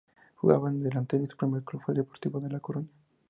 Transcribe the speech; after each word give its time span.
Jugaba 0.39 0.71
de 0.71 0.79
delantero 0.79 1.23
y 1.23 1.27
su 1.29 1.37
primer 1.37 1.61
club 1.61 1.79
fue 1.85 1.93
el 1.93 1.99
Deportivo 1.99 2.39
de 2.39 2.49
La 2.49 2.59
Coruña. 2.59 2.87